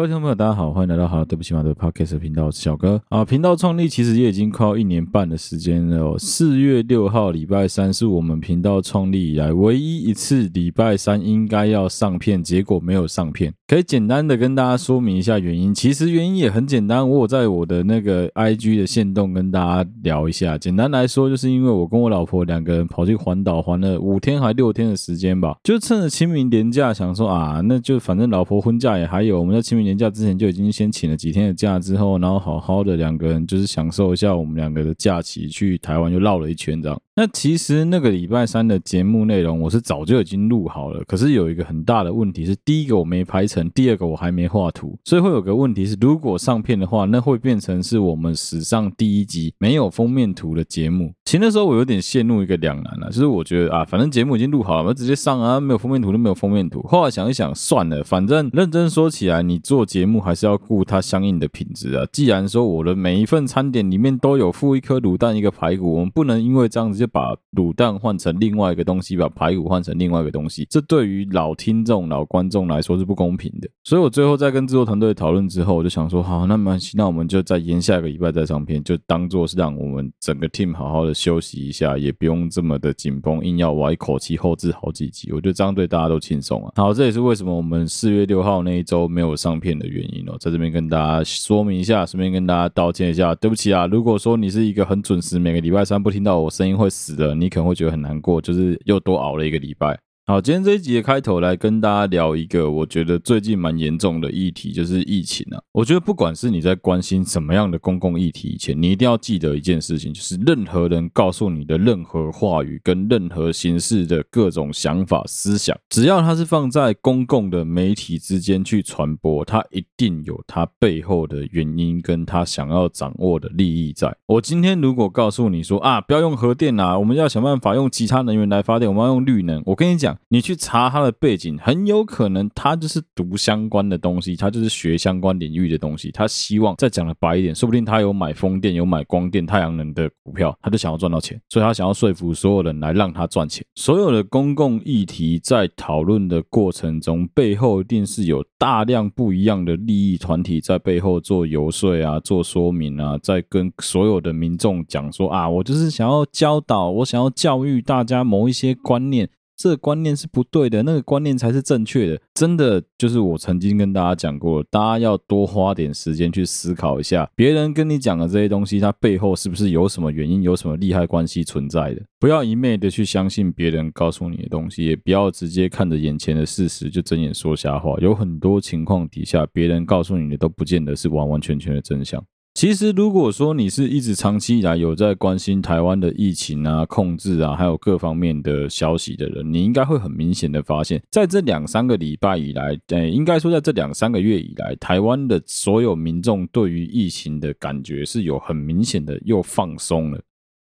[0.00, 3.22] 各位听众朋友，大家好，欢迎来到好对不起嘛的 Podcast 频道，我是小哥啊。
[3.22, 6.16] 频道创立其实也已经快要一年半的时间了哦。
[6.18, 13.52] 四月六号礼拜三是我们频道创立以来唯一一次礼拜三应该要上片，结果没有上片。
[13.66, 15.74] 可以简单的跟大家说明一下原因。
[15.74, 20.56] 其实原因也很简单，我有在我的那个 IG 的线动跟大家聊一下。
[20.56, 29.89] 简单来说，就是因为我跟我老婆两个人跑去环岛，环了五天还六天的时间吧，就趁着清明连假，想说啊，那就反正老婆婚假也还有，我们在清明。
[29.90, 37.02] 年假之前就已经先请了几天的假，之后然后好好的两个人就是享受一下我们两个的假期，去台湾就绕了一圈这样。
[37.20, 51.12] 那其实那个礼拜三的节目内容我是早就已经录好了，可是有一个很大的问题是，第一个我没拍成，第二个我还没画图，所以会有个问题是，如果上片的话，那会变成是我们史上第一集没有封面图的节目。
[51.26, 56.80] 其实那时候我有点陷入一个两难了，就是我觉得啊，反正节目已经录好了，我直接上啊，没有封面图就没有封面图。
[56.84, 62.06] 后来想一想，算了，反正认真说起来，你做节目还是要顾它相应的品质啊。
[62.10, 73.68] 既然说我的每一份餐点里面都有附一颗卤蛋一个排骨，我们不能因为这样子就把卤蛋换成另外一个东西，把排骨换成另外一个东西，这对于老听众、老观众来说是不公平的。
[73.84, 86.72] 所以我最后在跟制作团队讨论之后，我就想说，好，那没关系，那我们就再延下一个礼拜再上片，就当做是让我们整个 team 好好的休息一下，也不用这么的紧绷，硬要我一口气后制好几集，我觉得这样对大家都轻松啊。
[86.76, 93.86] 好，这也是为什么我们四月六号那一周没有上片的原因哦，在这边跟大家说明一下，顺便跟大家道歉一下，对不起啊。
[93.86, 99.98] 如果说你是一个很准时，每个礼拜三不听到我声音会死了，你可能会觉得很难过，就是又多熬了一个礼拜。
[100.30, 105.60] 好，今天这一集的开头来跟大家聊一个我觉得最近蛮严重的议题，就是疫情啊。
[105.72, 124.16] 我觉得不管是你在关心什么样的公共议题以前，你一定要记得一件事情，就是任何人告诉你的任何话语跟任何形式的各种想法思想，只要它是放在公共的媒体之间去传播，它一定有它背后的原因跟它想要掌握的利益在。
[124.26, 130.16] 我今天如果告诉你说啊，不要用核电啊，我们要想办法用其他能源来发电，我们要用绿能，我跟你讲。
[130.28, 136.10] 你去查他的背景，很有可能他就是读相关的东西，他就是学相关领域的东西。
[136.12, 143.64] 他希望再讲的白一点，说不定他有买风电、有买光电、太阳能的股票，他就想要赚到钱，所以他想要说服所有人来让他赚钱。
[143.74, 159.28] 所有的公共议题在讨论的过程中，背后一定是有大量不一样的利益团体在背后做游说啊、做说明啊，在跟所有的民众讲说啊，我就是想要教导，我想要教育大家某一些观念。
[159.60, 162.18] 这个观念是不对的，那个观念才是正确的。
[162.32, 172.00] 真的就是我曾经跟大家讲过，大家要多花点时间去思考一下，别人跟你讲的这些东西，它背后是不是有什么原因，有什么利害关系存在的？
[172.18, 177.94] 不要一昧的去相信别人告诉你的东西，也不要直接看着眼前的事实就睁眼说瞎话。
[178.00, 182.24] 有很多情况底下，别人告诉你的都不见得是完完全全的真相。
[182.52, 200.20] 其实，如果说你是一直长期以来有在关心台湾的疫情啊、控制啊，还有各方面的消息的人，你应该会很明显的发现，在这两三个礼拜以来，呃，应该说在这两三个月以来，台湾的所有民众对于疫情的感觉是有很明显的又放松了。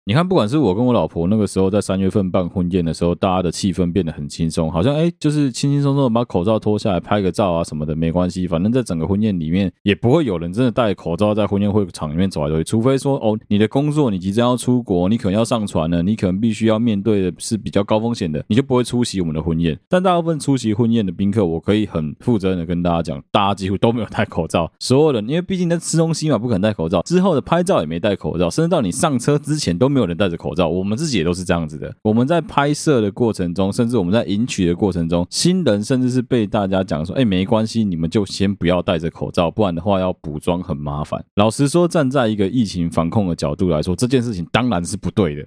[0.05, 19.79] 你看，不管是我跟我老婆那个时候在三月份办婚宴的时候，大家的气氛变得很轻松，好像哎，就是轻轻松松的把口罩脱下来拍个照啊什么的，没关系，反正在整个婚宴里面也不会有人真的戴口罩在婚宴会场里面走来走去，除非说哦，你的工作你即将要出国，你可能要上船了，你可能必须要面对的是比较高风险的，你就不会出席我们的婚宴。
[19.87, 31.93] 但大部分出席婚宴的宾客，我可以很负责任的跟大家讲，大家几乎都没有戴口罩，所有人因为毕竟在吃东西嘛，不可能戴口罩，之后的拍照也没戴口罩，甚至到你上车之前都没有人戴着口罩，我们自己也都是这样子的。
[32.01, 45.45] 我们在拍摄的过程中，甚至我们在迎娶的过程中，新人甚至是被大家讲说：“哎，没关系，你们就先不要戴着口罩，不然的话要补妆很麻烦。”老实说，站在一个疫情防控的角度来说，这件事情当然是不对的。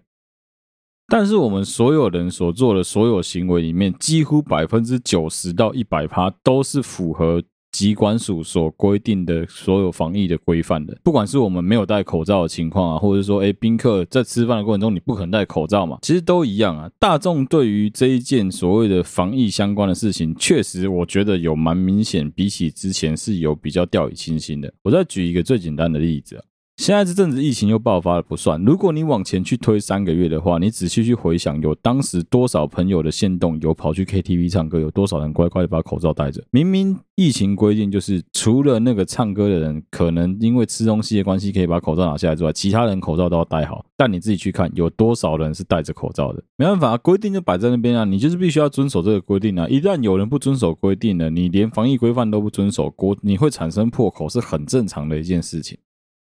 [1.08, 7.42] 但是我们所有人所做的所有行为里面，几乎百分之九十到一百趴都是符合。
[7.74, 16.88] 疾管署所规定的所有防疫的规范的，不管是我们没有戴口罩的情况啊，或者说，诶，宾客在吃饭的过程中你不可能戴口罩嘛，其实都一样啊。
[17.00, 24.72] 大众对于这一件所谓的防疫相关的事情，确实我觉得有蛮明显，比起之前是有比较掉以轻心的。
[24.84, 26.40] 我再举一个最简单的例子。
[26.76, 36.42] 现在这阵子疫情又爆发了不算，如果你往前去推三个月的话，你仔细去回想，有当时多少朋友的限动有跑去 KTV 唱歌，有多少人乖乖的把口罩戴着？
[36.50, 43.86] 明明疫情规定就是除了那个唱歌的人可能因为吃东西的关系可以把口罩拿下来之外，其他人口罩都要戴好。
[43.96, 46.42] 但你自己去看，有多少人是戴着口罩的？
[46.56, 49.68] 没办法，规定就摆在那边啊，你就是必须要遵守这个规定啊。
[49.68, 55.78] 一旦有人不遵守规定了，你连防疫规范都不遵守，国你会产生破口，是很正常的一件事情。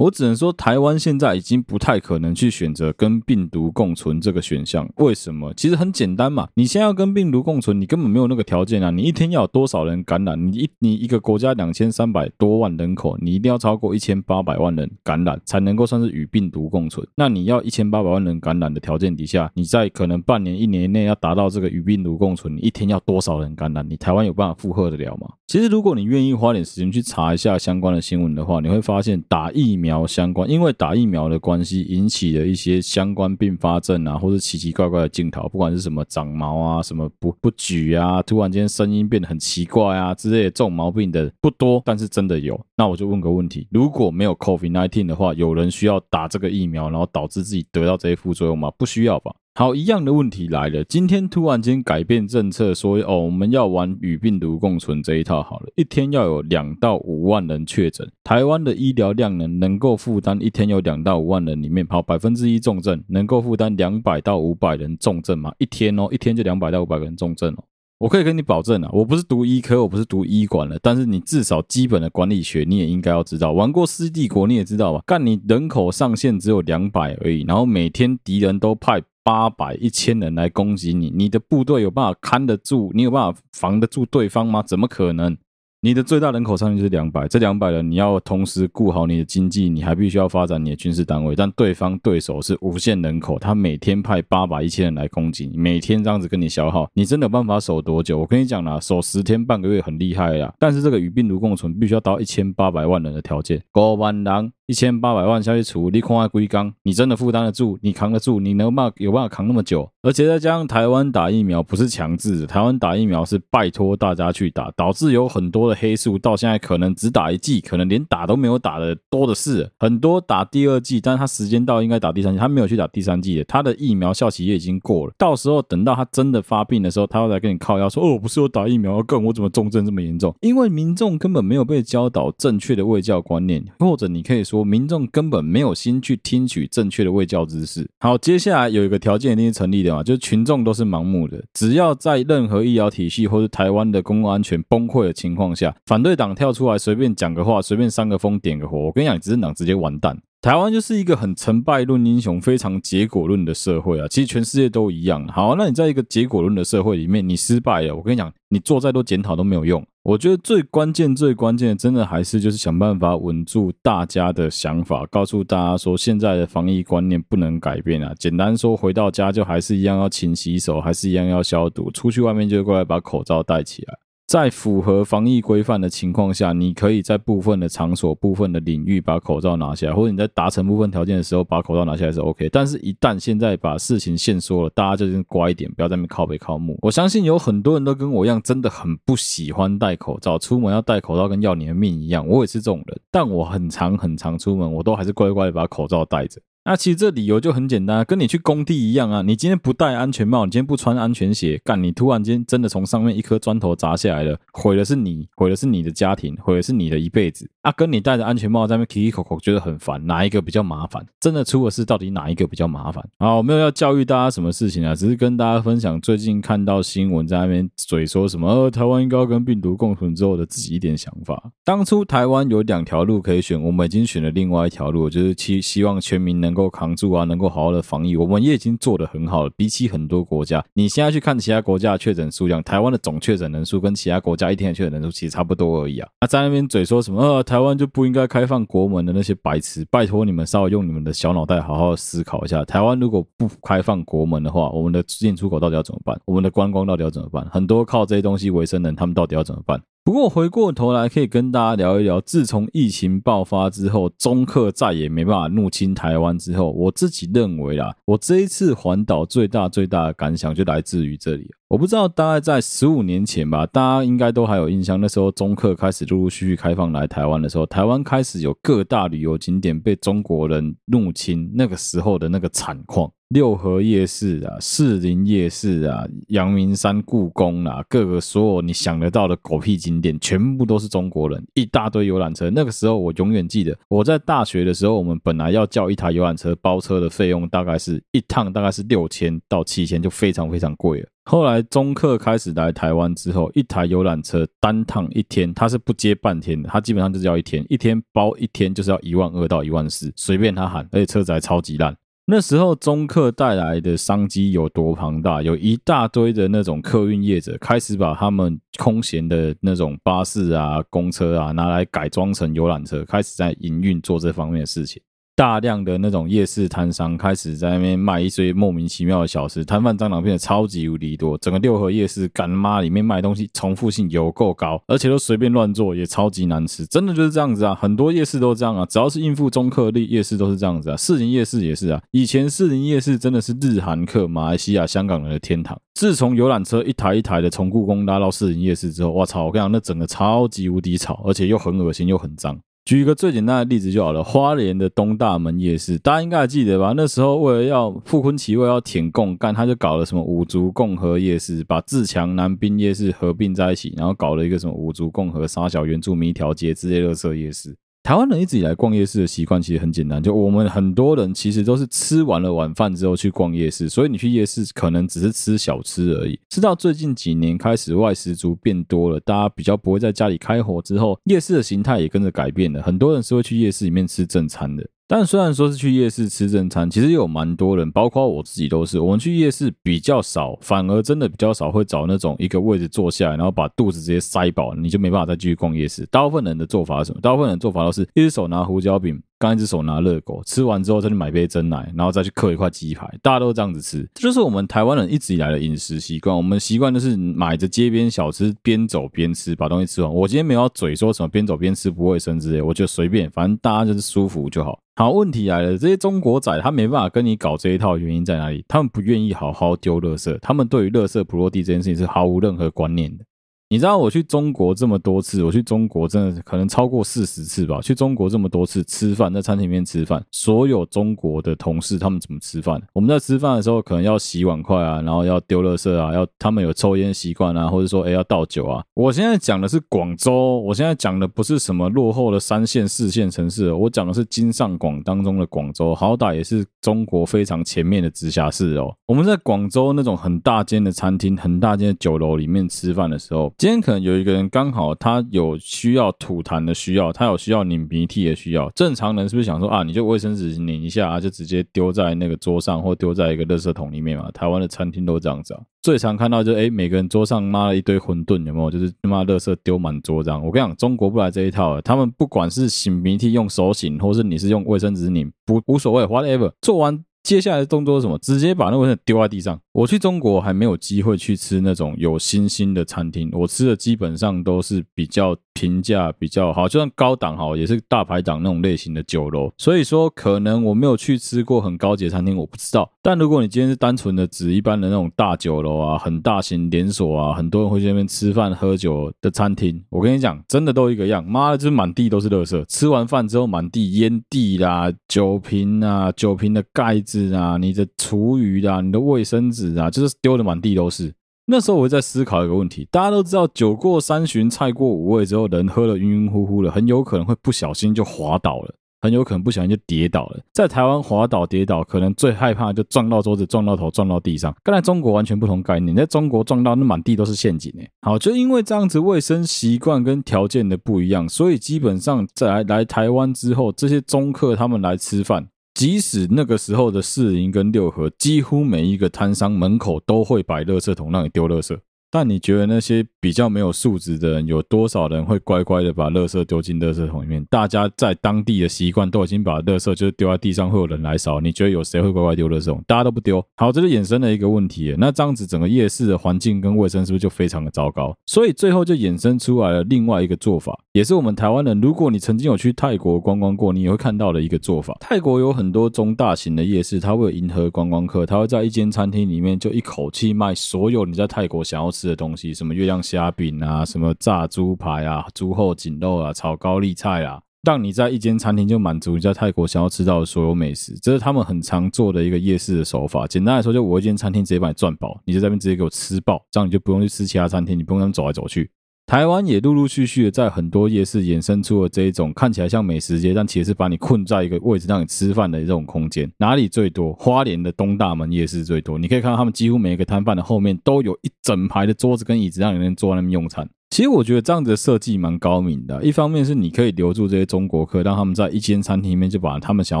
[0.00, 4.88] 我只能说，台湾现在已经不太可能去选择跟病毒共存这个选项。
[4.96, 5.52] 为什么？
[5.52, 8.90] 其实很简单嘛，你现在要跟病毒共存，你根本没有那个条件啊！
[8.90, 10.42] 你一天要有多少人感染？
[10.42, 17.06] 你一你一个国家两千三百多万人口，你一定要超过一千八百万人感染，才能够算是与病毒共存。
[17.14, 23.86] 那你要一千八百万人感染的条件底下，你在可能半年、一年内要达到这个与病毒共存，你一天要多少人感染？
[23.86, 25.28] 你台湾有办法负荷得了吗？
[25.46, 29.89] 其实，如果你愿意花点时间去查一下相关的新闻的话，你会发现打疫苗。
[29.90, 42.58] 苗相关，因为打疫苗的关系引起的一些相关并发症啊，或者奇奇怪怪的镜头，不管是什么长毛啊，什么不不举啊，突然间声音变得很奇怪啊之类的这种毛病的不多，但是真的有。
[42.76, 48.70] 那我就问个问题：如果没有 COVID-19 的话，有人需要打这个疫苗，然后导致自己得到这些副作用吗？
[48.78, 49.34] 不需要吧。
[49.52, 50.84] 好，一样的问题来了。
[50.84, 65.52] 今天突然间改变政策，说哦，我们要玩与病毒共存这一套好了，一天要有两到五万人确诊，台湾的医疗量能能够负担一天有两到五万人里面跑百分之一重症，能够负担两百到五百人重症吗？
[65.58, 67.64] 一天哦，一天就两百到五百个人重症哦。
[67.98, 73.52] 我可以跟你保证啊，我不是读医科，我不是读医管的，但是你至少基本的管理学你也应该要知道。
[73.52, 75.02] 玩过《世纪帝国》你也知道吧？
[75.04, 79.02] 干你人口上限只有两百而已，然后每天敌人都派。
[79.22, 82.90] 八百一千人来攻击你，你的部队有办法看得住？
[82.94, 84.62] 你有办法防得住对方吗？
[84.62, 85.36] 怎么可能？
[85.82, 91.34] 你的最大人口上限是两百，这两百人你要同时顾好你的经济，你还必须要发展你的军事单位。
[91.34, 98.18] 但对方对手是无限人口，他每天派八百一千人来攻击你，每天这样子跟你消耗，你真的有办法守多久？
[98.18, 100.52] 我跟你讲啦，守十天半个月很厉害呀。
[100.58, 104.52] 但是这个与病毒共存必须要到一千八百万人的条件，五万人。
[104.70, 107.76] 一千八百万下去除，你看下龟缸，你真的负担得住？
[107.82, 108.38] 你扛得住？
[108.38, 109.90] 你能办有办法扛那么久？
[110.00, 119.68] 而且再加上台湾打疫苗不是强制的，台湾打疫苗是拜托大家去打，导致有很多的黑数到现在可能只打一剂，可能连打都没有打的多的是。
[119.80, 125.12] 很多打第二剂，但是他时间到应该打第三剂，他没有去打第三剂的，他的疫苗效期也已经过了。
[125.18, 134.59] 到时候等到他真的发病的时候，他会来跟你靠腰说：“哦，不是我打疫苗更，我怎么重症这么严重？”因为民众根本没有被教导正确的卫教观念，或者你可以说。
[134.64, 137.88] 民众根本没有心去听取正确的卫教知识。
[138.00, 141.42] 好，接下来有一个条件一定是成立的嘛，就是群众都是盲目的。
[141.54, 150.18] 只要在任何医疗体系或是台湾的公共安全崩溃的情况下，反对党跳出来随便讲个话，随便煽个风点个火，我跟你讲，执政党直接完蛋。
[150.42, 154.08] 台湾就是一个很成败论英雄、非常结果论的社会啊！
[154.08, 155.28] 其实全世界都一样。
[155.28, 159.86] 好，那你在一个结果论的社会里面，你失败了，我跟你讲，你做再多检讨都没有用。
[160.02, 168.14] 我觉得最关键、最关键的，真的还是就是想办法稳住大家的想法，告诉大家说，现在的防疫观念不能改变啊！
[168.18, 173.94] 简单说，回到家就还是一样要勤洗手，还是一样要消毒，出去外面就过来把口罩戴起来。
[174.30, 182.48] 在符合防疫规范的情况下，你可以在部分的场所、部分的领域把口罩拿下来，或者你在达成部分条件的时候把口罩拿下来是 OK。
[182.50, 186.78] 但是，一旦现在把事情限缩了，大家就先乖一点，不要在那边靠北靠木。
[186.80, 192.24] 我相信有很多人都跟我一样，真的很不喜欢戴口罩，出门要戴口罩跟要你的命一样。
[192.24, 196.40] 我也是这种人，但我很常很常出门，我都还是乖乖的把口罩戴着。
[196.62, 199.22] 那其实这理由就很简单，跟你去工地一样啊。
[199.22, 207.72] 你今天不戴安全帽，你今天不穿安全鞋，干你突然间真的从上面一颗砖头砸下来了，毁的是你，毁的是你的家庭，毁的是你的一辈子啊。
[207.72, 211.04] 跟你戴着安全帽在那边起起口口，觉得很烦，哪一个比较麻烦？
[211.18, 213.02] 真的出了事，到底哪一个比较麻烦？
[213.16, 221.50] 啊，我没有要教育大家什么事情啊，只是跟大家分享最近看到新闻在那边嘴说什么，呃，台湾应该要跟病毒共存之后的自己一点想法。
[221.64, 226.49] 当初台湾有两条路可以选，我们已经选了另外一条路，就是希希望全民能。
[226.50, 229.50] 能够扛住啊，能够好好的防疫，我们也已经做得很好了。
[229.56, 236.08] 比起很多国家，你现在去看其他国家的确诊数量，台湾的总确诊人数跟其他国家一天的确诊人数其实差不多而已啊。
[236.20, 242.64] 那在那边嘴说什么，呃，台湾就不应该开放国门的那些白痴，拜托你们稍微用你们的小脑袋好好思考一下。
[242.64, 246.20] 台湾如果不开放国门的话，我们的进出口到底要怎么办？
[246.24, 247.46] 我们的观光到底要怎么办？
[247.50, 249.80] 很多靠这些东西为生的人，他们到底要怎么办？
[250.02, 261.50] 不过回过头来，可以跟大家聊一聊，自从疫情爆发之后，中客再也没办法入侵台湾之后，我自己认为啦，我这一次环岛最大最大的感想就来自于这里。
[261.70, 273.08] 我不知道大概在十五年前吧，大家应该都还有印象，那时候中客开始陆陆续续开放来台湾的时候，台湾开始有各大旅游景点被中国人入侵，那个时候的那个惨况。
[273.28, 282.50] 六合夜市啊，士林夜市啊，阳明山故宫啊，各个所有你想得到的狗屁景点，全部都是中国人，一大堆游览车。
[282.50, 291.08] 那个时候我永远记得，我在大学的时候，我们本来要叫一台游览车包车的费用，大概是一趟大概是六千到七千，就非常非常贵了。
[291.30, 301.96] 后来中客开始来台湾之后，一台游览车单趟一天，他是不接半天的，他基本上就是要一天，一天包一天就是要一万二到一万四，随便他喊，而且车子还超级烂。
[302.26, 305.40] 那时候中客带来的商机有多庞大？
[305.40, 315.00] 有一大堆的那种客运业者开始把他们空闲的那种巴士啊、公车啊拿来改装成游览车，开始在营运做这方面的事情。
[315.40, 321.38] 大量的那种夜市摊商开始在那边卖一堆莫名其妙的小吃，摊贩蟑螂变得超级无敌多。
[321.38, 326.84] 整个六合夜市干妈里面卖东西重复性有够高，而且都随便乱做，也超级难吃。
[326.84, 327.74] 真的就是这样子啊！
[327.74, 330.96] 很多夜市都这样啊，只要是应付中客的夜市都是这样子啊。
[330.98, 335.74] 士林夜市也是啊，以前士林夜市真的是日韩客、马来西亚、香港人的天堂。
[335.94, 339.46] 自从游览车一台一台的从故宫拉到士林夜市之后，我操！
[339.46, 342.60] 我跟你讲，那整个超级无敌吵，而且又很恶心又很脏。
[342.90, 346.92] 举一个最简单的例子就好了，花莲的东大门夜市，大家应该还记得吧？
[346.96, 357.76] 那时候为了要傅崐萁为了要填共干，他就搞了什么五族共和夜市，把自强南滨夜市合并在一起，然后搞了一个什么五族共和沙小原住民一条街之类垃圾夜市。
[358.02, 366.40] 台湾人一直以来逛夜市的习惯其实很简单，就我们很多人其实都是吃完了晚饭之后去逛夜市，所以你去夜市可能只是吃小吃而已。
[366.48, 374.84] 直到最近几年开始外食族变多了，大家比较不会在家里开火之后，夜市的形态也跟着改变了，很多人是会去夜市里面吃正餐的。
[375.12, 379.00] 但虽然说是去夜市吃正餐，其实有蛮多人，包括我自己都是。
[379.00, 386.06] 我们去夜市比较少，反而真的比较少会找那种一个位置坐下来，然后把肚子直接塞饱，你就没办法再继续逛夜市。
[386.12, 387.20] 大部分人的做法是什么？
[387.20, 389.20] 大部分人的做法都是一只手拿胡椒饼。
[389.40, 396.36] 刚一只手拿热狗，吃完之后再去买杯蒸奶，然后再去刻一块鸡排，大家都这样子吃，这就是我们台湾人一直以来的饮食习惯。
[396.36, 400.14] 我们习惯就是买着街边小吃，边走边吃，把东西吃完。
[400.14, 404.78] 我今天没有嘴说什么边走边吃不卫生之类，我就随便，反正大家就是舒服就好。
[404.96, 408.62] 好，问题来了，这些中国仔他没办法跟你搞这一套，原因在哪里？
[408.68, 413.24] 他们不愿意好好丢垃圾，他们对于垃圾不落地这件事情是毫无任何观念的。
[413.72, 417.80] 你知道我去中国这么多次，我去中国真的可能超过四十次吧。
[417.80, 422.82] 去中国这么多次吃饭，在餐厅里面吃饭，所有中国的同事他们怎么吃饭？
[422.92, 428.82] 我们在吃饭的时候，可能要洗碗筷啊，然后要丢垃圾啊，要他们有抽烟习惯啊，或者说诶要倒酒啊。
[428.92, 438.92] 我现在讲的是广州，我现在讲的不是什么落后的三线四线城市，我讲的是京上广当中的广州，好歹也是中国非常前面的直辖市哦。
[439.06, 443.54] 我们在广州那种很大间的餐厅、很大间的酒楼里面吃饭的时候。
[443.60, 448.70] 今天可能有一个人刚好他有需要吐痰的需要，他有需要拧鼻涕的需要。
[448.70, 454.30] 正常人是不是想说啊，你就卫生纸拧一下啊，就直接丢在那个桌上或丢在一个垃圾桶里面嘛？
[454.30, 455.60] 台湾的餐厅都这样子啊。
[455.82, 458.70] 最常看到就哎，每个人桌上抹了一堆馄饨，有没有？
[458.70, 460.42] 就是他妈垃圾丢满桌这样。
[460.42, 466.50] 我跟你讲，中国不来这一套，他们不管是擤鼻涕用手擤，或是你是用卫生纸拧，不无所谓，whatever。
[466.62, 468.18] 做完接下来的动作是什么？
[468.18, 469.60] 直接把那个卫生纸丢在地上。
[469.72, 479.52] 我去中国还没有机会去吃那种有星星的餐厅，我吃的基本上都是比较评价、比较好，就算高档哈也是大排档那种类型的酒楼。
[479.58, 482.90] 所以说，可能我没有去吃过很高级的餐厅，我不知道。
[483.02, 492.64] 但如果你今天是单纯的指一般的那种大酒楼啊，很大型连锁啊，很多人会去那边吃饭喝酒的餐厅，我跟你讲，真的都一个样，妈的，就是满地都是垃圾。
[492.66, 499.70] 吃完饭之后，满地烟蒂啦、酒瓶啊、酒瓶的盖子啊、你的厨余啊、你的卫生纸。
[499.70, 501.14] 啊，就是丢的满地都是。
[501.50, 510.40] 那时候我在思考一个问题，大家都知道，酒过三巡，菜过五味之后，人喝了晕晕乎乎的，很有可能会不小心就滑倒了，很有可能不小心就跌倒了。
[510.52, 514.54] 在台湾滑倒跌倒，可能最害怕就撞到桌子、撞到头、撞到地上。
[514.62, 517.90] 跟在中国完全不同概念，在中国撞到那满地都是陷阱诶。
[518.02, 525.48] 好，就因为这样子卫生习惯跟条件的不一样，所以基本上在来台湾之后，这些中客他们来吃饭。
[525.80, 531.74] 即使那个时候的四营跟六合，几乎每一个摊商门口都会摆垃圾桶让你丢垃圾。
[532.12, 537.42] 但你觉得那些比较没有素质的人，有多少人会乖乖的把垃圾丢进垃圾桶里面？
[537.48, 541.40] 大家在当地的习惯都已经把垃圾就是丢在地上，会有人来扫。
[541.40, 542.82] 你觉得有谁会乖乖丢垃圾桶？
[542.86, 543.42] 大家都不丢。
[543.56, 544.94] 好，这就衍生了一个问题。
[544.98, 548.14] 那这样子整个夜市的环境跟卫生是不是就非常的糟糕？
[548.26, 550.78] 所以最后就衍生出来了另外一个做法。
[550.92, 554.96] 也是我们台湾人，如果你曾经有去泰国观光过，你也会看到的一个做法。
[554.98, 570.98] 泰国有很多中大型的夜市，它会有迎合观光客，它会在一间餐厅里面就一口气卖所有你在泰国想要吃的东西，什么月亮虾饼啊，什么炸猪排啊，猪后颈肉啊，炒高丽菜啊，让你在一间餐厅就满足你在泰国想要吃到的所有美食。
[571.00, 573.28] 这是他们很常做的一个夜市的手法。
[573.28, 578.68] 简单来说，就我一间餐厅直接把你赚饱，你在那边直接给我吃饱，这样你就不用去吃其他餐厅，你不用那么走来走去。
[579.10, 586.30] 台湾也陆陆续续的在很多夜市衍生出了这一种看起来像美食街，但其实是把你困在一个位置让你吃饭的这种空间。
[586.38, 587.12] 哪里最多？
[587.14, 588.96] 花莲的东大门夜市最多。
[588.96, 593.68] 你可以看到他们几乎每一个摊贩的后面都有一整排的桌子跟椅子，让你能坐在那边用餐。
[593.90, 596.00] 其实我觉得这样子的设计蛮高明的。
[596.04, 600.00] 一方面是你可以留住这些中国客，让他们在一间餐厅里面就把他们想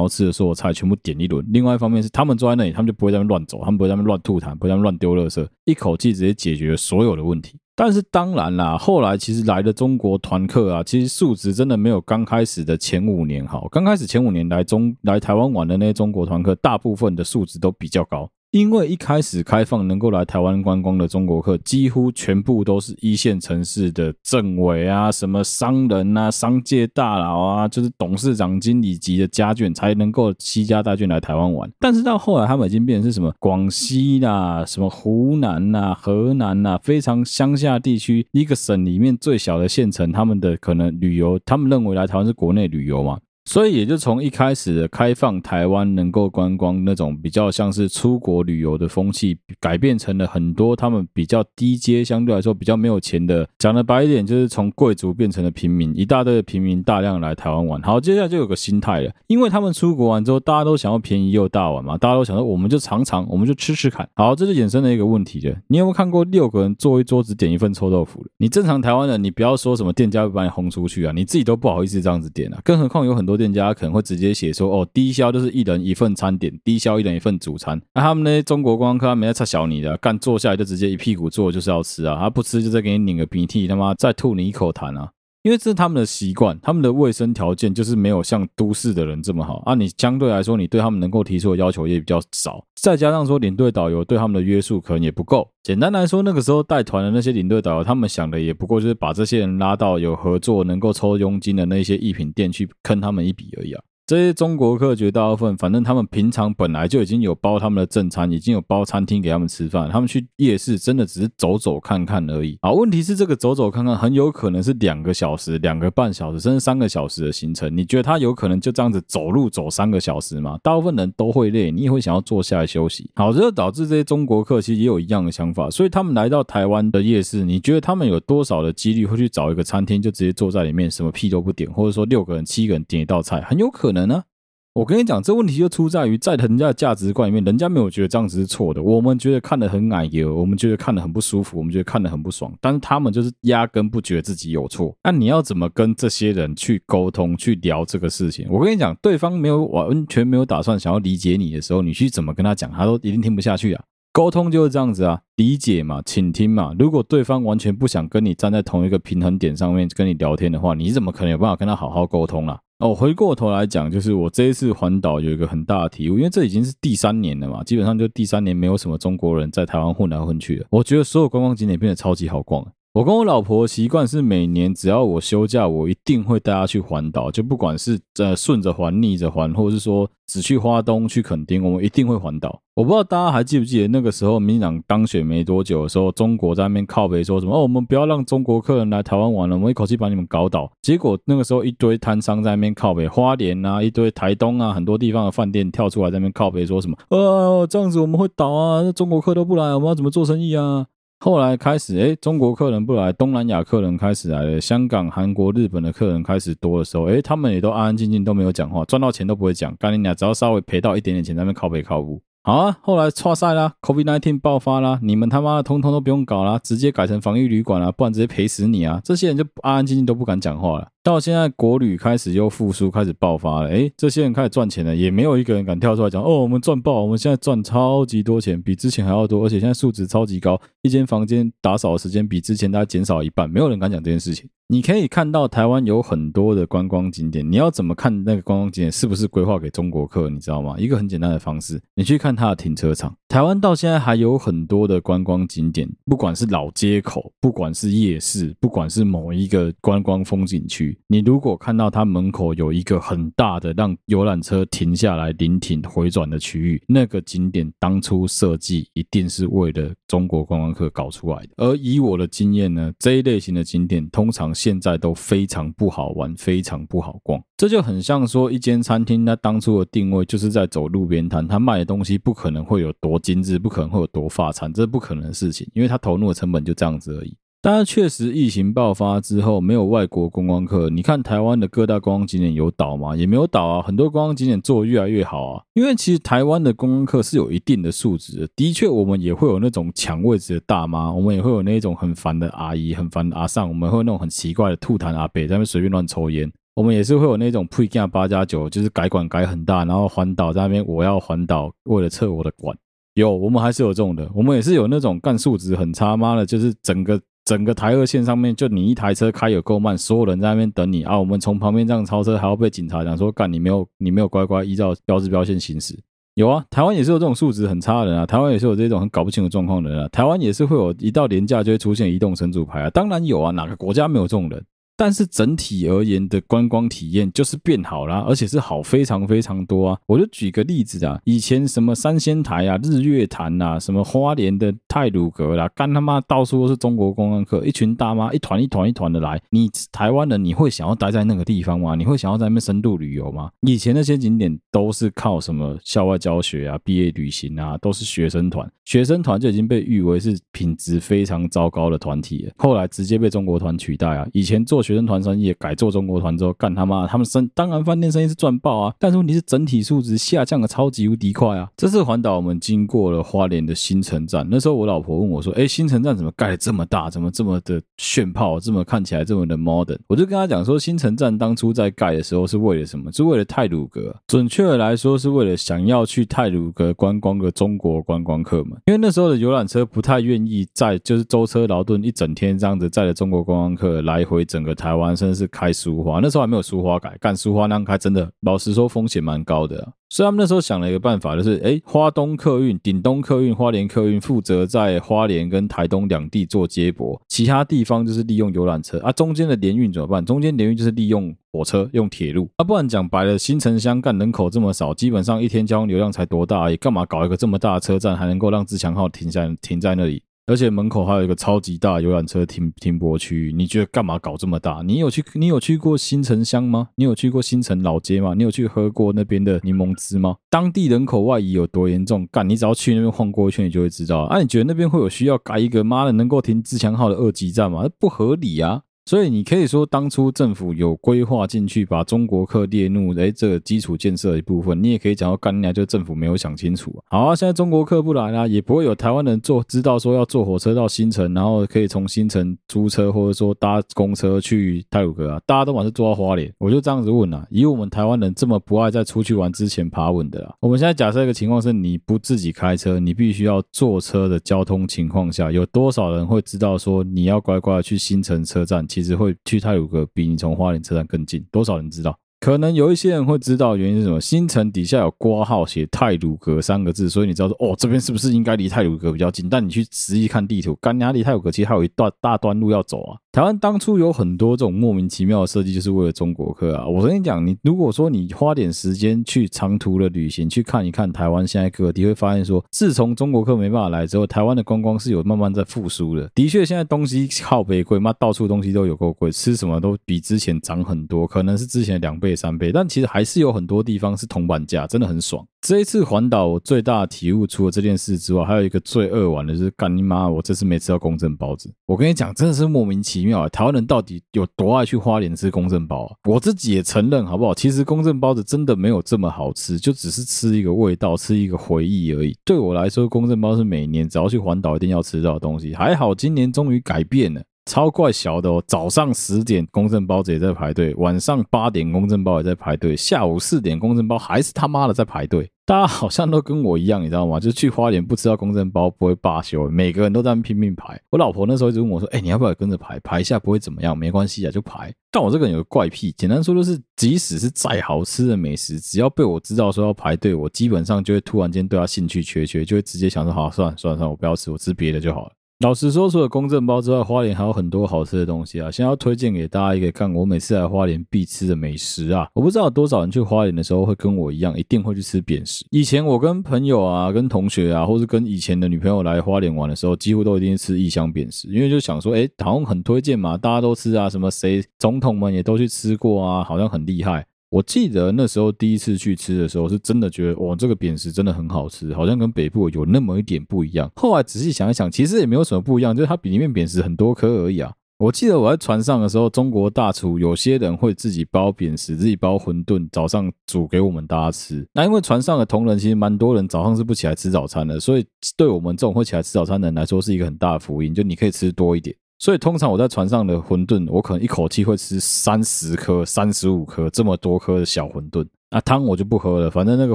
[0.00, 1.44] 要吃的所有菜全部点一轮。
[1.50, 7.56] 另外一方面是他们坐在那里，他们就不会在那边乱走，他们不会在那边乱吐痰，不会在那边乱丢垃圾，一口气直接解决所有的问题。
[7.74, 13.66] 但是当然啦，后来其实来的中国团客啊，其实素质真的没有刚开始的前五年好。
[13.68, 18.30] 刚开始前五年来中来台湾玩的那些中国团客，大部分的素质都比较高。
[18.50, 31.70] 因为一开始开放能够来台湾观光的中国客，几乎全部都是一线城市的政委啊、什么商人啊、商界大佬啊，就是董事长、经理级的家眷才能够携家大眷来台湾玩。
[31.78, 43.20] 但是到后来，他们已经变成是什么广西啦、什么湖南呐、河南呐，非常乡下地区一个省里面最小的县城，他们的可能旅游，他们认为来台湾是国内旅游嘛。
[43.50, 53.44] 所以也就从一开始的开放台湾能够观光那种比较像是出国旅游的风气，改变成了很多他们比较低阶，相对来说比较没有钱的。
[53.58, 57.82] 讲的白一点，就是从贵族变成了平民，一大堆的平民大量来台湾玩。
[57.82, 64.08] 好，接下来就有个心态了，因为他们出国玩之后，大家都想要便宜又大碗嘛，大家都想说我们就尝尝，我们就吃吃看。
[64.14, 68.24] 好，这就衍生了一个问题的，你有没有看过六个人坐一桌子点一份臭豆腐？
[68.36, 73.39] 你正常台湾人，你不要说什么店家会把你轰出去啊，你自己都不好意思这样子点啊，更何况有很多。
[73.40, 77.76] 店家可能会直接写说：“哦，低消就是一人一份餐点，低消一人一份主餐。
[77.78, 85.10] 啊”那他们那些中国观光客他没在吃小你的，干坐下来就直接一屁股坐就是要吃啊，他不吃就再给你拧个鼻涕，他妈再吐你一口痰啊！
[85.42, 89.74] 因为这是他们的习惯，他们的卫生条件就是没有像都市的人这么好啊。
[89.74, 95.50] 你相对来说，你对他们能够提出的要求也比较少，再加上说领队导游对他们的约束可能也不够。
[95.62, 103.82] 简单来说，那个时候带团的那些领队导游，他们想的也不过就是把这些人拉到有合作、能够抽佣金的那些艺品店去坑他们一笔而已啊。
[104.10, 109.88] 这些中国客绝大部分，反正他们平常本来就已经有包他们的正餐，已经有包餐厅给他们吃饭。
[109.88, 112.58] 他们去夜市真的只是走走看看而已。
[112.60, 117.72] 好，问题是这个走走看看很有可能是两个小时、两个半小时，甚至三个小时的行程。
[117.76, 120.58] 你觉得他有可能就这样子走路走三个小时吗？
[120.60, 123.08] 大部分人都会累，你也会想要坐下来休息。
[123.14, 134.24] 好，这就导致这些中国客其实也有一样的想法，所以他们来到台湾的夜市，你觉得他们有多少的几率会去找一个餐厅就直接坐在里面，什么屁都不点，或者说六个人、七个人点一道菜，很有可能呢？
[134.72, 138.80] 我跟你讲，这问题就出在于在人家的价值观里面，人家没有觉得这样子是错的。
[138.80, 142.56] 我们觉得看得很矮油，我们觉得看得很不舒服，我们觉得看得很不爽。
[142.60, 144.96] 但是他们就是压根不觉得自己有错。
[145.02, 148.46] 那你要怎么跟这些人去沟通、去聊这个事情？
[148.48, 153.82] 我跟你讲，对方没有完全没有打算想要理解你的时候，你去怎么跟他讲，他都一定听不下去啊。
[154.12, 156.72] 沟通就是这样子啊，理解嘛，倾听嘛。
[156.78, 162.60] 如果对方完全不想跟你站在同一个平衡点上面跟你聊天的话，你怎么可能有办法跟他好好沟通啊？
[162.80, 170.66] 哦，回过头来讲，就是我这一次环岛有一个很大的体悟，因为这已经是第三年了嘛，基本上就第三年没有什么中国人在台湾混来混去的。
[170.70, 172.66] 我觉得所有观光景点变得超级好逛。
[172.92, 182.60] 我跟我老婆习惯是每年只要我休假，我一定会带她去环岛，就不管是呃顺着环、逆着环，或者是说只去花东、去垦丁，我们一定会环岛。
[182.74, 190.68] 我不知道大家还记不记得那个时候民进党当选没多久的时候，中国在那边靠北说什么哦，我们不要让中国客人来台湾玩了，我们一口气把你们搞倒。
[190.82, 200.86] 结果那个时候一堆摊商在那边靠北，花莲啊，一堆台东啊，很多地方的饭店跳出来在那边靠北说什么，哦，这样子我们会倒啊，那中国客都不来，我们要怎么做生意啊？
[201.22, 212.22] 后来开始，哎，中国客人不来，东南亚客人开始来了，香港、韩国、日本的客人开始多的时候，哎，他们也都安安静静都没有讲话，赚到钱都不会讲，干你俩只要稍微赔到一点点钱，在那边靠北靠屋。
[212.50, 219.00] 好啊，后来挫赛啦，COVID-19 爆发啦，你们他妈的通通都不用搞啦，直接改成防疫旅馆啦，不然直接赔死你啊！
[219.04, 220.88] 这些人就安安静静都不敢讲话了。
[221.04, 234.50] 到现在国旅开始又复苏，开始爆发了，诶，这些人开始赚钱了，也没有一个人敢跳出来讲哦，我们赚爆，我们现在赚超级多钱，比之前还要多，而且现在数值超级高，一间房间打扫的时间比之前大概减少一半，没有人敢讲这件事情。
[234.66, 240.28] 你可以看到台湾有很多的观光景点，你要怎么看那个观光景点是不是规划给中国客？
[240.28, 240.76] 你知道吗？
[240.78, 243.19] 一个很简单的方式，你去看他的停车场。
[243.30, 261.50] 台湾到现在还有很多的观光景点，不管是老街口，不管是夜市，不管是某一个观光风景区，你如果看到它门口有一个很大的让游览车停下来临停回转的区域，那个景点当初设计一定是为了中国观光客搞出来的。
[261.58, 267.40] 而以我的经验呢，这一类型的景点通常现在都非常不好玩，非常不好逛。
[267.56, 277.36] 这就很像说一间餐厅，它当初的定位就是在走路边摊，它卖的东西不可能会有多精致，不可能会有多发餐，这是不可能的事情，因为它投入的成本就这样子而已。
[277.62, 283.14] 当然，确实疫情爆发之后，没有外国观光客，你看台湾的各大观光景点有倒吗？
[283.14, 285.62] 也没有倒啊，很多观光景点做得越来越好啊。
[285.74, 296.50] 因为其实台湾的观光客是有一定的素质的，的确我们也会有那种抢位置的大妈，我们也会有那种很烦的阿姨、很烦的阿上，我们会有那种很奇怪的吐痰阿伯在那边随便乱抽烟。
[296.74, 302.74] 我们也是会有那种配件八加九，就是改管改很大，然后环岛在那边，我要环岛，为了测我的管，
[303.14, 304.28] 有，我们还是有这种的。
[304.34, 311.18] 我们也是有那种干素质很差，妈的，就是整个整个台二线上面，就你一台车开有够慢，所有人在那边等你啊。
[311.18, 315.98] 我们从旁边这样超车，还要被警察讲说干你没有你没有乖乖依照标志标线行驶。
[316.34, 324.64] 有啊，台湾也是有这种素质很差的人啊，台湾也是有这种很搞不清楚状况的人啊，台湾也是会有一到连假就会出现移动神主牌啊，当然有啊，哪个国家没有这种人？
[325.00, 329.98] 但是整体而言的观光体验就是变好啦，而且是好非常非常多啊！
[330.04, 339.40] 我就举个例子啊，以前什么三仙台啊、日月潭啊、什么花莲的太鲁阁啦，干他妈到处都是中国观光客，一群大妈一团一团一团的来。
[339.48, 341.94] 你台湾人你会想要待在那个地方吗？
[341.94, 343.50] 你会想要在那边深度旅游吗？
[343.62, 354.28] 以前那些景点都是靠什么校外教学啊、毕业旅行啊，都是学生团，学生团就已经被誉为是品质非常糟糕的团体了，后来直接被中国团取代啊！
[354.34, 354.84] 以前做。
[354.90, 361.68] 学生团生意改做中国团之后，干他妈，他们生当然饭店生意是赚爆啊，但是问题是整体素质下降的超级无敌快啊。
[361.76, 367.08] 这次环岛我们经过了花莲的新城站，那时候我老婆问我说：“哎，新城站怎么盖得这么大？
[367.08, 368.58] 怎么这么的炫炮？
[368.58, 373.12] 这么看起来这么的 modern？” 我就跟他讲说，新城站当初在盖的时候是为了什么？
[373.12, 384.74] 是为了泰鲁阁，准确的来说是为了想要去泰鲁阁观光的中国观光客们，因为那时候的游览车不太愿意载，就是舟车劳顿一整天这样子载着中国观光客来回整个。
[384.80, 389.92] 台湾甚至是开苏花，那时候还没有苏花改，干苏花那样开，真的老实说风险蛮高的啊。
[390.08, 399.12] 所以他们那时候想了一个办法，就是哎，花东客运、顶东客运、花莲客运负责在花莲跟台东两地做接驳，其他地方就是利用游览车啊。
[399.12, 400.24] 中间的联运怎么办？
[400.24, 402.64] 中间联运就是利用火车、用铁路啊。
[402.64, 410.22] 不然讲白了，新城乡干人口这么少，基本上一天交通流量才多大而已，干嘛搞一个这么大的车站，还能够让自强号停在停在那里？
[410.50, 414.82] 而且门口还有一个超级大游览车停停泊区，你觉得干嘛搞这么大？
[414.84, 416.88] 你有去你有去过新城乡吗？
[416.96, 418.34] 你有去过新城老街吗？
[418.36, 420.34] 你有去喝过那边的柠檬汁吗？
[420.50, 422.26] 当地人口外移有多严重？
[422.32, 424.22] 干，你只要去那边晃过一圈，你就会知道。
[424.22, 427.88] 啊，你觉得那边会有需要改一个妈的能够停自强号的二级站吗？
[428.00, 428.82] 不合理啊！
[429.10, 434.80] 所以你可以说，当初政府有规划进去，把中国客列入诶这个基础建设一部分。
[434.80, 437.18] 你也可以讲到干娘，就政府没有想清楚啊。
[437.18, 445.40] 好啊，现在中国客不来啦，也不会有台湾人坐知道说要坐火车到新城，然后可以从新城租车或者说搭公车去太鲁阁啊。
[445.44, 458.86] 大家都马上坐到花莲，我就这样子问啊，以我们台湾人这么不爱在出去玩之前爬稳的啊，我们现在假设一个情况是，你不自己开车，你必须要坐车的交通情况下，有多少人会知道说你要乖乖去新城车站？
[459.02, 462.16] 其实会去泰鲁阁比你从花莲车站更近，多少人知道？
[462.38, 464.18] 可能有一些人会知道原因是什么？
[464.18, 469.46] 新城底下有挂号写泰鲁阁三个字，所以你知道说哦，这边是不是应该离泰鲁阁比较近？
[469.48, 473.18] 但你去实际看地图，干你离泰鲁阁其实还有一段大段路要走啊。
[473.32, 476.84] 台湾当初有很多这种莫名其妙的设计，就是为了中国客啊。
[476.84, 486.28] 我跟你讲，你如果说你花点时间去长途的旅行，去看一看台湾现在各地，会发现说，自从中国客没办法来之后，台湾的观光是有慢慢在复苏的。
[486.34, 492.34] 的确，现在东西靠北贵，妈到处东西都有够贵，吃什么都比之前涨很多，可能是之前的两倍。
[492.34, 495.46] 三倍，但其实还是有很多地方是铜板价，真的很爽。
[495.60, 500.26] 这一次环岛，我最大的体悟，除了这件事之外，还有一个最扼腕的，就是干你妈！
[500.26, 501.70] 我这次没吃到公正包子。
[501.86, 503.48] 我跟你讲，真的是莫名其妙啊！
[503.50, 506.16] 台湾人到底有多爱去花莲吃公正包啊？
[506.24, 507.54] 我自己也承认，好不好？
[507.54, 512.34] 其实公正包子真的没有这么好吃，就只是吃一个味道，吃一个回忆而已。
[512.42, 515.74] 对我来说，公正包是每年只要去环岛一定要吃到的东西。
[515.74, 517.42] 还好今年终于改变了。
[517.70, 518.60] 超怪小的哦！
[518.66, 525.48] 早上十点公证包子也在排队，晚上八点公证包也在排队，下午四点公证包还是他妈的在排队。
[525.64, 527.38] 大家好像都跟我一样，你知道吗？
[527.40, 531.00] 就去花莲不吃到公证包不会罢休，每个人都在拼命排。
[531.10, 532.98] 我老婆那时候一直问我说：“哎、你要不要跟着排？
[533.04, 548.70] 排一下不会怎么样，没关系啊，就排。”但我这个人有个怪癖，简单说就是，即使是再好吃的美食，只要被我知道说要排队，我基本上就会突然间对他兴趣缺缺，就会直接想说：“好，算了算了算了，我不要吃，我吃别的就好了。”老实说，除了公正包之外，花莲还有很多好吃的东西啊！
[548.70, 552.26] 先要推荐给大家一个，看我每次来花莲必吃的美食啊！
[552.32, 555.62] 我不知道有多少人去花莲的时候会跟我一样，一定会去吃扁食。
[555.70, 567.26] 以前我跟朋友啊、跟同学啊，或是跟以前的女朋友来花莲玩的时候，几乎都一定吃义乡扁食，因为就想说，哎，好像很推荐嘛，大家都吃啊，什么谁总统们也都去吃过啊，好像很厉害。
[567.50, 573.90] 我记得那时候第一次去吃的时候，是真的觉得哇，这个扁食真的很好吃，好像跟北部有那么一点不一样。
[573.96, 577.72] 后来仔细想一想，其实也没有什么不一样，就是它比里面扁食很多颗而已啊。
[577.98, 584.64] 我记得我在船上的时候，中国大厨有些人会自己包扁食，自己包馄饨，早上煮给我们大家吃。
[584.72, 591.94] 那因为船上的同仁其实蛮多人早上是不起来吃早餐的，所以对我们这种会起来吃早餐的人来说是一个很大的福音，就你可以吃多一点。
[592.20, 598.26] 所以通常我在船上的馄饨，我可能一口气会吃三十颗、三十五颗这么多颗的小馄饨。
[598.50, 599.94] 那汤我就不喝了，反正那个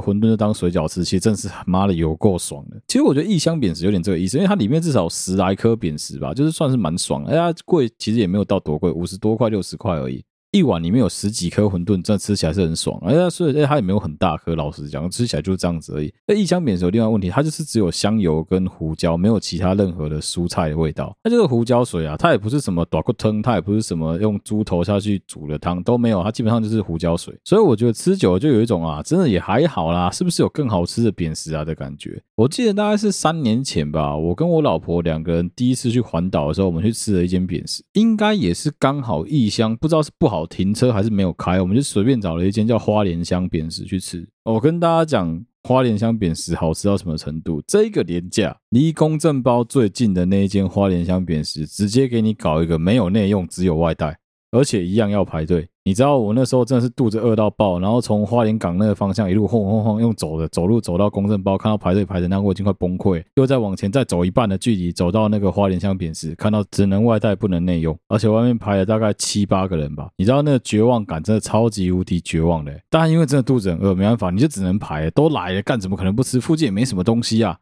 [0.00, 2.76] 馄饨就当水饺吃，其实真是妈的有够爽的。
[2.88, 7.30] 其实我觉得一箱扁食有点这个意思，因为它里面至少十来颗扁食吧，就是算是蛮爽的。
[7.30, 10.24] 哎呀，贵其实也没有到多贵，五十多块、六十块而已。
[10.56, 12.98] 一碗里面有十几颗馄饨，真的吃起来是很爽。
[13.02, 16.12] 而且，所以，它也没有很大颗，老实讲，吃起来就是这样子而已。
[16.26, 21.14] 那异香扁食有另外问题，它就是只有香油跟胡椒，没有其他任何的蔬菜的味道。
[21.22, 27.36] 那这个胡椒水啊，它也不是什么大骨汤，它也不是什么用猪头下去煮的汤，都没有，它基本上就是胡椒水。
[27.44, 32.22] 所以我觉得吃久了就有一种啊，真的也还好啦，是不是有更好吃的扁食啊的感觉？
[32.36, 41.32] 我记得大概是三年前吧，我跟我老婆两个人第一次去环岛的时候，我们去吃了一间扁食，应该也是刚好异香，不知道是不好停车还是没有。
[41.36, 44.26] 开，我们就随便找了一间叫花莲香扁食去吃。
[44.44, 47.62] 我跟大家讲，花莲香扁食好吃到什么程度？
[47.66, 54.18] 这个廉价离公正包最近的那一间花莲香扁食，直接给你搞一个没有内用，只有外带，
[54.56, 55.68] 而且一样要排队。
[55.84, 63.22] 你知道我那时候真的是肚子饿到爆，然后从花莲港那个方向一路晃晃晃，用走的走路走到公正包，看到排队排的那我已经快崩溃。
[63.36, 70.08] 又再往前再走一半的距离，走到那个花莲香扁食，看到只能外带不能内用，而且外面排了大概七八个人吧。
[70.16, 72.72] 你知道那个绝望感真的超级无敌绝望的。
[72.90, 75.08] 但因为真的肚子很饿，没办法，你就只能排。
[75.10, 76.40] 都来了，干怎么可能不吃？
[76.40, 77.56] 附近也没什么东西啊。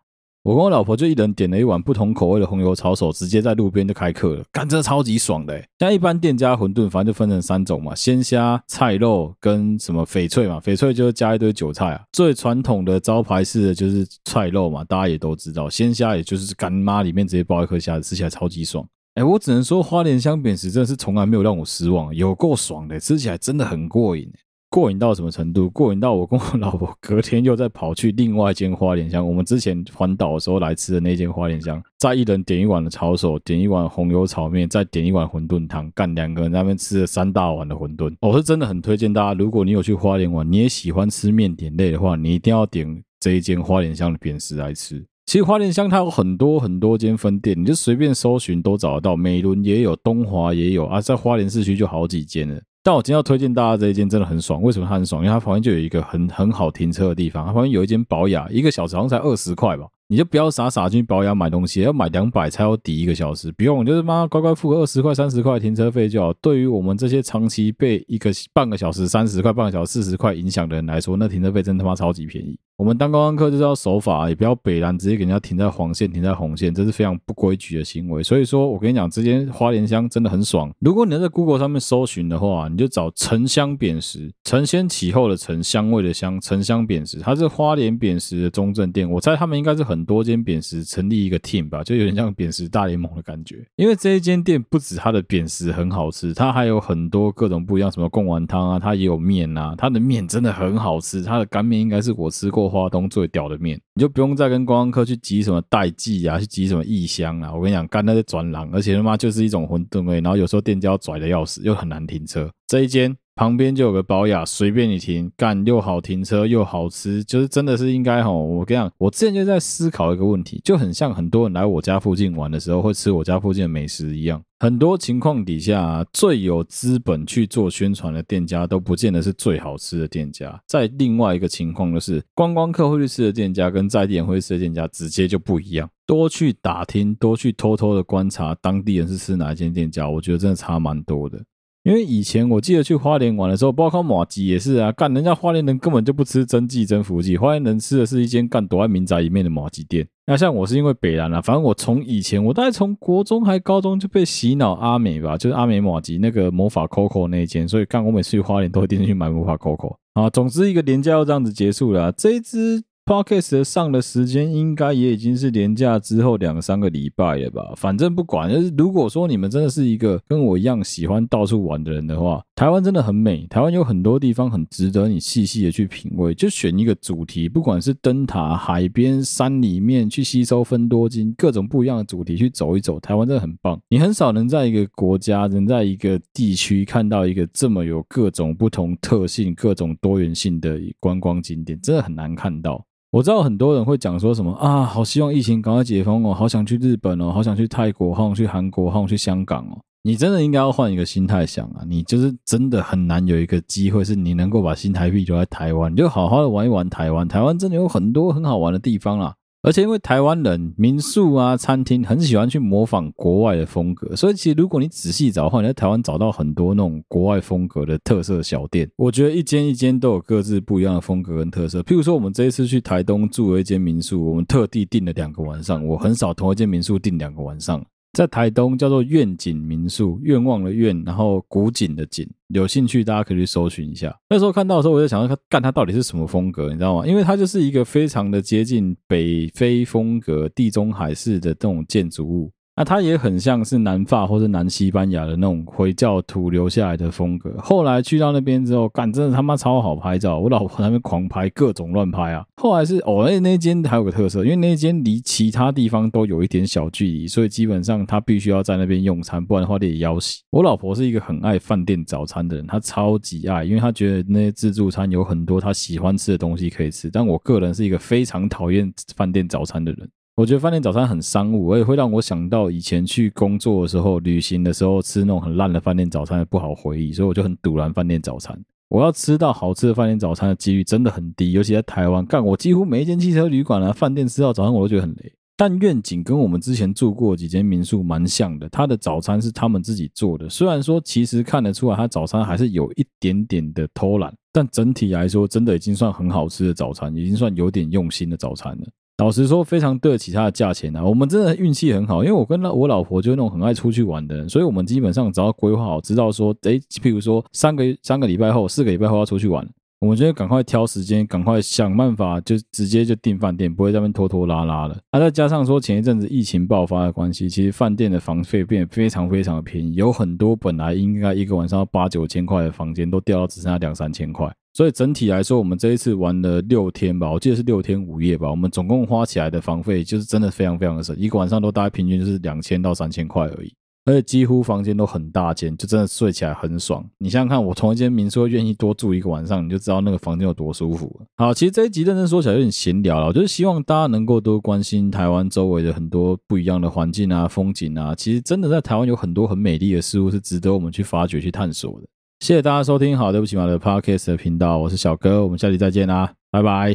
[0.44, 5.59] 我跟我老婆就一人点了一碗不同口味的红油抄手，直接在路边就开课了，干这超级爽的。
[5.78, 12.02] 像一般店家馄饨，反正就分成三种嘛，鲜虾、菜肉跟什么翡翠嘛，翡翠就是加一堆韭菜啊。
[12.12, 15.70] 最传统的招牌式的就是菜肉嘛，大家也都知道。
[15.70, 18.87] 鲜虾也就是干妈里面直接包一颗虾，吃起来超级爽。
[19.14, 24.30] 哎，我只能说花莲香扁食真的是从来没有让我失望，有够爽的，吃起来真的很过瘾。
[24.74, 25.70] 过瘾到什么程度？
[25.70, 38.12] 过瘾到我跟我老婆隔天又再跑去另外一间花莲香，我们之前环岛的时候来吃的那间花莲香，再一人点一碗的抄手，点一碗红油炒面，再点一碗馄饨汤，干两个人那边吃了三大碗的馄饨。
[38.20, 45.06] 我是真的很推荐大家，如果你有去花莲玩，你也喜欢吃面点类的话，你一定要点这一间花莲香的扁食来吃。
[45.26, 52.60] 其实花莲香它有很多很多间分店，你就随便搜寻都找得到，美仑也有，东华也有啊，在花莲市区就好几间了。
[52.87, 55.25] 但我今天要推荐大家这一间真的很爽，为什么它很爽？
[55.25, 59.87] 因为它旁边就有一个很很好停车的地方，它旁边有一间保养，一个小时好像才二十块吧。
[60.07, 66.31] 你就不要傻傻去保养买东西，要买两百才要抵一个小时，不用，就是妈乖乖付个二十块、三十块停车费就好。
[66.35, 72.55] 对于我们这些长期被一个半个小时三十块、半个小时四十块影响的人来说，那停车费真他妈超级便宜。
[72.76, 78.22] 我们当观光客就是要守法，也不要北烂，直接给人家停在黄线、停在红线，这是非常不规矩的行为。
[78.22, 80.72] 所以说我跟你讲，这间花莲香真的很爽。
[80.80, 89.08] 如果你能在 Google 上面搜寻的话，你就找沉香扁食，承先启后的沉，香味的香，沉香扁食，它是花莲扁食的中正店。
[89.08, 90.84] 我猜他们应该是很多间扁食。
[90.84, 93.64] 成立一个 team 吧，就有点像扁食大联盟的感觉。
[93.76, 101.22] 因为这一间店不止它的扁食很好吃，它还有很多各种不一样，什么贡丸汤啊，它也有面啊，它的面真的很好吃。
[101.22, 107.53] 它的干面应该是我吃过花东最屌的面，你就不用再跟观光客去挤什么代记啊，去挤什么异乡啊。
[107.55, 112.50] 我跟你讲，干那些转廊，而且他妈就是一种混沌味，然后有时候店家要拽的要死，又很难停车。
[112.66, 113.16] 这一间。
[113.37, 118.44] 旁边就有个保雅，随便你停，干又好停车又好吃，就是真的是应该吼。
[118.44, 124.40] 我跟你讲，我之前就在思考一个问题，就很像很多人来我家附近玩的时候会吃我家附近的美食一样。
[124.61, 130.59] 很多情况底下，最有资本去做宣传的店家都不见得是最好吃的店家。
[130.66, 135.90] 在另外一个情况就是，观光客会去吃的店家跟在地人会吃的店家直接就不一样。
[136.07, 141.42] 多去打听，多去偷偷的观察当地人是吃哪一间店家，我觉得真的差蛮多的。
[141.85, 150.09] 因为以前我记得去花莲玩的时候，包括马吉也是啊，干人家花莲人根本就不吃增剂增福剂，花莲人吃的是一间干躲在民宅里面的马吉店。
[150.27, 159.97] 那像我是因为北兰啊，反正我从以前我大概从国中还高中就被洗脑阿美吧，就是阿美麻糬那个魔法 Coco 那一间，所以干我每次去花莲都会进去买魔法 Coco。
[160.14, 162.83] 啊，总之一个连假要这样子结束了，这一支。
[163.06, 167.74] Podcast 上的时间应该也已经是连假之后两三个礼拜了吧？
[167.76, 173.46] 反正不管，就是如果说你们真的是一个跟我一样喜欢到处玩的人的话，台湾真的很美。
[173.48, 176.32] 台湾有很多地方很值得你细细的去品味。
[176.32, 182.98] 就选一个主题，不管是灯塔、海边、山里面，去吸收芬多金，各种不一样的主题去走一走。
[182.98, 192.82] 台湾真的很棒，你很少能在一个国家、能在一个地区看到一个这么有各种不同特性、各种多元性的观光景点，真的很难看到。
[193.14, 199.79] 我知道很多人会讲说什么啊，好希望疫情赶快解封哦，好想去日本哦，好想去泰国，好想去韩国，好想去香港哦。
[200.03, 207.29] 你真的应该要换一个心态想啊，你就是真的很难有一个机会是你能够把新台币留在台湾，你就好好的玩一玩台湾。
[207.29, 209.33] 台湾真的有很多很好玩的地方啦。
[209.64, 218.87] 而且因为台湾人民宿啊、餐厅很喜欢去模仿国外的风格，所以其实如果你仔细找的话，你在台湾找到很多那种国外风格的特色小店。
[218.96, 221.81] 我觉得一间一间都有各自不一样的风格跟特色。
[221.81, 225.83] 譬如说，我们这一次去台东住了一间民宿，我们特地订了两个晚上。
[225.87, 227.83] 我很少同一间民宿订两个晚上。
[228.14, 234.16] 在台东叫做愿景民宿，愿望的愿，然后古井的景，有兴趣大家可以去搜寻一下。
[234.31, 237.07] 那时候看到的时候，我就想说，他干它到底是什么风格，你知道吗？
[237.07, 242.53] 因为它就是一个非常的接近北非风格、地中海式的这种建筑物。
[242.76, 247.54] 那它也很像是南法或是南西班牙的那种回教徒留下来的风格。
[247.58, 252.44] 后来去到那边之后，干真的他妈超好拍照，我老婆那边狂拍，各种乱拍啊。
[252.56, 260.42] 后来是哦，那那间还有个特色，因为那间离其他地方都有一点小距离，所以基本上他必须要在那边用餐，不然的话得腰洗。
[260.50, 267.08] 我老婆是一个很爱饭店早餐的人，她超级爱，因为她觉得那些自助餐有很多她喜欢吃的东西可以吃。
[267.08, 270.08] 但我个人是一个非常讨厌饭店早餐的人。
[270.37, 278.61] 我觉得饭店早餐很商务，而且会让我想到以前去工作的时候、旅行的时候吃那种很烂的饭店早餐的不好回忆，所以我就很赌烂饭店早餐。
[278.88, 285.33] 我要吃到好吃的饭店早餐的几率真的很低，尤其在台湾，干我几乎每一间汽车旅馆啊、饭店吃到早餐我都觉得很雷。
[285.57, 298.87] 但愿景跟我们之前住过几间民宿蛮像的，它的早餐是他们自己做的，虽然说其实看得出来它早餐还是有一点点的偷懒，但整体来说真的已经算很好吃的早餐，已经算有点用心的早餐了。
[299.18, 301.05] 老实说，非常对得起他的价钱啊！
[301.05, 309.64] 我们真的运气很好，因为我跟我老婆就是那种很爱出去玩的人，所以我们基本上只要规划好，知道说，诶，譬如说三个三个礼拜后、四个礼拜后要出去玩，
[310.00, 315.00] 我们就会赶快挑时间，赶快想办法，就直接就订饭店，不会在那边拖拖拉拉的。
[315.12, 324.53] 啊，再加上说前一阵子疫情爆发的关系，其实饭店的房费变非常非常的便宜，有很多本来应该一个晚上要八九千块的房间，都掉到只剩下两三千块。
[324.74, 328.50] 所以整体来说，我们这一次玩了六天吧，我记得是六天五夜吧。
[328.50, 333.72] 我们总共花起来的房费就是真的非常非常的省，一个晚上都大概平均就是两千到三千块而已，
[334.04, 337.08] 而且几乎房间都很大间，就真的睡起来很爽。
[337.18, 341.20] 你想想看，我同一间民宿愿意多住一个晚上，你就知道那个房间有多舒服。
[341.37, 348.12] 好，其实这一集认真说起来有点闲聊了，我就是希望大家能够多关心台湾周围的很多不一样的环境啊、风景啊。
[348.12, 352.08] 其实真的在台湾有很多很美丽的事物是值得我们去发掘、去探索的。
[352.44, 356.94] 谢谢大家收听，好，对不起马的 Podcast 的频道，我是小哥，我们下期再见啦，拜拜。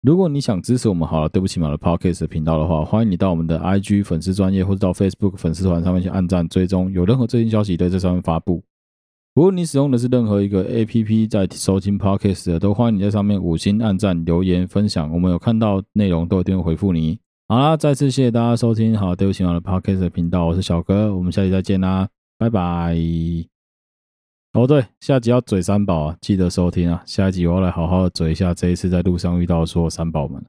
[0.00, 8.62] 如果你想支持我们好了，对不起马的 Podcast 的频道的话，欢迎你到我们的 IG 粉丝专业或者到 Facebook 粉丝团上面去按赞追踪，有任何最新消息都在这上面发布。
[9.34, 17.18] 如果你使用的是任何一个 APP 在收听 Podcast 的，都欢迎你在上面五星按赞、留言、分享，我们有看到内容都一定会回复你。
[17.48, 22.96] 好啦，再次谢谢大家收听，好，对不起马的 Podcast 的频道，我是小哥，我们下期再见啦，拜拜。
[24.56, 27.02] 哦，对，下集要嘴三宝啊，记得收听啊！
[27.04, 30.42] 下一集我要来好好的嘴一下这一次在路上遇到的所有三宝们。